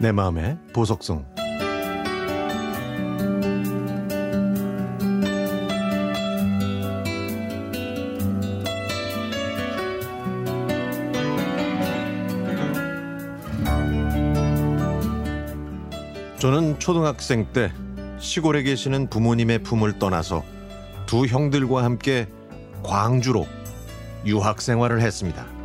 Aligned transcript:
내 0.00 0.12
마음의 0.12 0.56
보석성 0.72 1.24
저는 16.38 16.78
초등학생 16.78 17.52
때 17.52 17.72
시골에 18.20 18.62
계시는 18.62 19.10
부모님의 19.10 19.64
품을 19.64 19.98
떠나서 19.98 20.44
두 21.06 21.26
형들과 21.26 21.82
함께 21.82 22.28
광주로 22.84 23.48
유학 24.24 24.62
생활을 24.62 25.00
했습니다. 25.00 25.57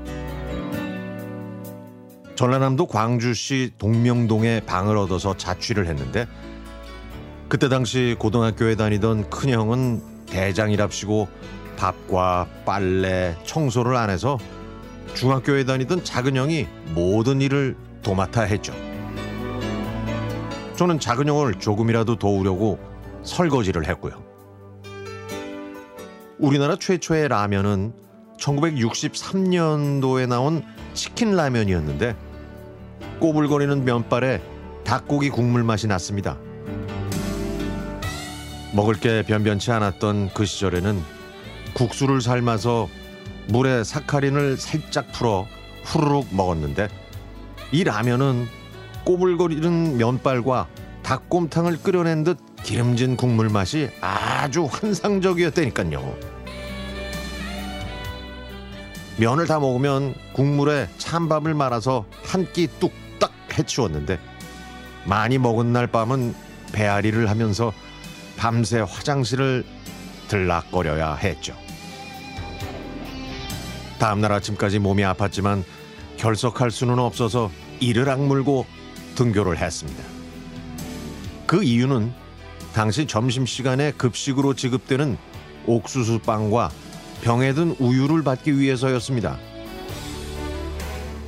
전라남도 2.36 2.88
광주시 2.88 3.73
동명동에 3.78 4.62
방을 4.66 4.98
얻어서 4.98 5.38
자취를 5.38 5.88
했는데 5.88 6.28
그때 7.48 7.70
당시 7.70 8.16
고등학교에 8.18 8.76
다니던 8.76 9.30
큰형은 9.30 10.26
대장이랍시고 10.26 11.28
밥과 11.78 12.48
빨래, 12.66 13.36
청소를 13.44 13.96
안 13.96 14.09
해서 14.09 14.40
중학교에 15.14 15.66
다니던 15.66 16.04
작은 16.04 16.36
형이 16.36 16.68
모든 16.94 17.42
일을 17.42 17.78
도맡아 18.02 18.42
했죠. 18.44 18.73
저는 20.76 21.00
작은 21.00 21.28
형을 21.28 21.56
조금이라도 21.59 22.18
도우려고 22.18 22.80
설거지를 23.22 23.88
했고요. 23.88 24.23
우리나라 26.40 26.76
최초의 26.76 27.30
라면은 27.30 27.94
1963년도에 28.43 30.27
나온 30.27 30.63
치킨 30.94 31.36
라면이었는데 31.36 32.16
꼬불거리는 33.19 33.85
면발에 33.85 34.41
닭고기 34.83 35.30
국물 35.30 35.63
맛이 35.63 35.88
났습니다. 35.88 36.38
먹을 38.73 38.95
게 38.95 39.23
변변치 39.23 39.72
않았던 39.72 40.31
그 40.33 40.45
시절에는 40.45 41.02
국수를 41.73 42.22
삶아서 42.22 42.89
물에 43.47 43.83
사카린을 43.83 44.57
살짝 44.57 45.11
풀어 45.11 45.45
후루룩 45.83 46.28
먹었는데 46.35 46.88
이 47.72 47.83
라면은 47.83 48.47
꼬불거리는 49.05 49.97
면발과 49.97 50.67
닭곰탕을 51.03 51.81
끓여낸 51.81 52.23
듯 52.23 52.38
기름진 52.63 53.17
국물 53.17 53.50
맛이 53.50 53.89
아주 54.00 54.66
환상적이었다니까요. 54.66 56.42
면을 59.17 59.45
다 59.47 59.59
먹으면 59.59 60.16
국물에 60.33 60.88
찬밥을 60.97 61.53
말아서 61.53 62.06
한 62.23 62.52
끼 62.52 62.67
뚝딱 62.80 63.31
해치웠는데 63.58 64.19
많이 65.06 65.38
먹은 65.38 65.72
날 65.73 65.88
밤은 65.88 66.33
배앓이를 66.72 67.30
하면서 67.30 67.72
밤새 68.38 68.80
화장실을 68.80 69.64
들락거려야 70.28 71.16
했죠. 71.16 71.56
다음날 74.00 74.31
아침까지 74.31 74.80
몸이 74.80 75.03
아팠지만 75.03 75.64
결석할 76.17 76.72
수는 76.72 77.00
없어서 77.00 77.52
이를 77.80 78.09
악물고 78.09 78.66
등교를 79.16 79.58
했습니다. 79.59 80.03
그 81.45 81.64
이유는 81.64 82.11
당시 82.73 83.06
점심시간에 83.06 83.91
급식으로 83.91 84.56
지급되는 84.56 85.17
옥수수 85.67 86.19
빵과 86.19 86.72
병에 87.23 87.53
든 87.53 87.73
우유를 87.79 88.21
받기 88.21 88.59
위해서였습니다. 88.59 89.38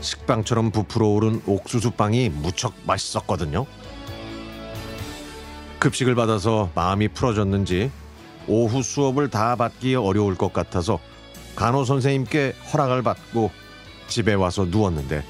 식빵처럼 0.02 0.72
부풀어 0.72 1.08
오른 1.08 1.42
옥수수 1.46 1.92
빵이 1.92 2.30
무척 2.30 2.74
맛있었거든요. 2.86 3.66
급식을 5.80 6.14
받아서 6.16 6.70
마음이 6.76 7.08
풀어졌는지 7.08 7.92
오후 8.46 8.84
수업을 8.84 9.30
다 9.30 9.56
받기 9.56 9.96
어려울 9.96 10.36
것 10.36 10.52
같아서 10.52 11.00
간호 11.56 11.86
선생님께 11.86 12.56
허락을 12.74 13.02
받고 13.02 13.50
집에 14.08 14.34
와서 14.34 14.66
누웠는데 14.66 15.24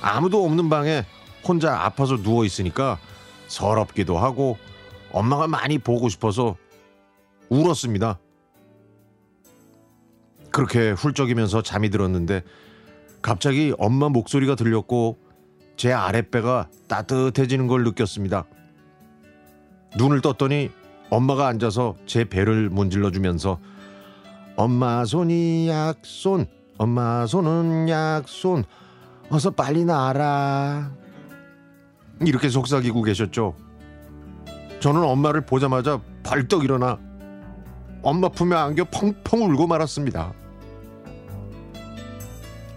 아무도 0.00 0.44
없는 0.44 0.70
방에 0.70 1.04
혼자 1.42 1.76
아파서 1.84 2.16
누워 2.22 2.44
있으니까 2.44 3.00
서럽기도 3.48 4.16
하고 4.16 4.58
엄마가 5.10 5.48
많이 5.48 5.78
보고 5.78 6.08
싶어서 6.08 6.56
울었습니다. 7.48 8.20
그렇게 10.50 10.90
훌쩍이면서 10.90 11.62
잠이 11.62 11.90
들었는데 11.90 12.42
갑자기 13.22 13.72
엄마 13.78 14.08
목소리가 14.08 14.54
들렸고 14.54 15.18
제 15.76 15.92
아랫배가 15.92 16.68
따뜻해지는 16.88 17.66
걸 17.66 17.84
느꼈습니다. 17.84 18.44
눈을 19.96 20.20
떴더니 20.20 20.70
엄마가 21.10 21.48
앉아서 21.48 21.96
제 22.06 22.24
배를 22.24 22.68
문질러 22.70 23.10
주면서 23.10 23.58
엄마 24.56 25.04
손이 25.04 25.68
약손 25.68 26.46
엄마 26.78 27.26
손은 27.26 27.88
약손 27.88 28.64
어서 29.30 29.50
빨리 29.50 29.84
나라 29.84 30.90
이렇게 32.20 32.48
속삭이고 32.48 33.02
계셨죠. 33.02 33.54
저는 34.80 35.02
엄마를 35.02 35.42
보자마자 35.42 36.00
벌떡 36.22 36.64
일어나 36.64 36.98
엄마 38.02 38.28
품에 38.28 38.56
안겨 38.56 38.84
펑펑 38.84 39.42
울고 39.42 39.66
말았습니다. 39.66 40.32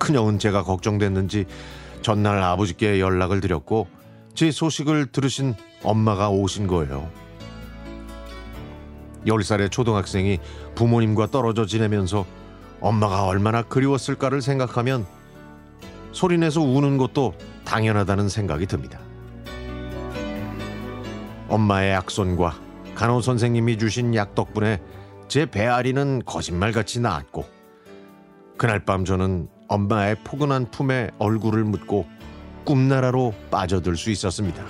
큰형은 0.04 0.38
제가 0.38 0.64
걱정됐는지 0.64 1.46
전날 2.02 2.42
아버지께 2.42 3.00
연락을 3.00 3.40
드렸고 3.40 3.88
제 4.36 4.52
소식을 4.52 5.14
들으신 5.14 5.56
엄마가 5.82 6.30
오신 6.30 6.68
거예요. 6.68 7.10
10살의 9.26 9.72
초등학생이 9.72 10.40
부모님과 10.76 11.28
떨어져 11.28 11.66
지내면서 11.66 12.26
엄마가 12.82 13.26
얼마나 13.26 13.62
그리웠을까를 13.62 14.42
생각하면 14.42 15.06
소리내서 16.12 16.60
우는 16.60 16.98
것도 16.98 17.34
당연하다는 17.64 18.28
생각이 18.28 18.66
듭니다. 18.66 19.00
엄마의 21.48 21.94
약손과 21.94 22.60
간호 22.94 23.22
선생님이 23.22 23.78
주신 23.78 24.14
약 24.16 24.36
덕분에 24.36 24.82
제 25.30 25.46
배앓이는 25.46 26.24
거짓말같이 26.26 27.00
나았고 27.00 27.46
그날 28.58 28.84
밤 28.84 29.06
저는 29.06 29.53
엄마의 29.74 30.18
포근한 30.24 30.70
품에 30.70 31.10
얼굴을 31.18 31.64
묻고 31.64 32.06
꿈나라로 32.64 33.34
빠져들 33.50 33.98
수 33.98 34.12
있었습니다. 34.12 34.64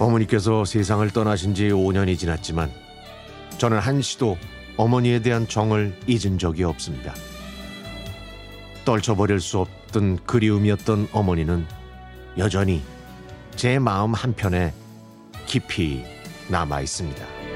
어머니께서 0.00 0.64
세상을 0.64 1.08
떠나신 1.10 1.54
지 1.54 1.68
5년이 1.68 2.18
지났지만 2.18 2.70
저는 3.56 3.78
한시도 3.78 4.36
어머니에 4.76 5.20
대한 5.20 5.46
정을 5.46 5.98
잊은 6.08 6.38
적이 6.38 6.64
없습니다. 6.64 7.14
떨쳐버릴 8.84 9.40
수 9.40 9.60
없던 9.60 10.24
그리움이었던 10.26 11.08
어머니는 11.12 11.66
여전히 12.36 12.82
제 13.54 13.78
마음 13.78 14.12
한편에 14.12 14.74
깊이 15.46 16.04
남아 16.48 16.80
있습니다. 16.80 17.55